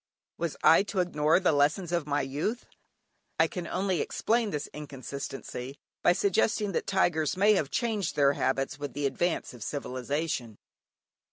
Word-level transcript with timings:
Was 0.39 0.57
I 0.63 0.81
to 0.81 0.99
ignore 0.99 1.39
the 1.39 1.51
lessons 1.51 1.91
of 1.91 2.07
my 2.07 2.21
youth? 2.23 2.65
I 3.39 3.45
can 3.45 3.67
only 3.67 4.01
explain 4.01 4.49
this 4.49 4.65
inconsistency 4.73 5.77
by 6.01 6.13
suggesting 6.13 6.71
that 6.71 6.87
tigers 6.87 7.37
may 7.37 7.53
have 7.53 7.69
changed 7.69 8.15
their 8.15 8.33
habits 8.33 8.79
with 8.79 8.93
the 8.93 9.05
advance 9.05 9.53
of 9.53 9.61
civilization. 9.61 10.57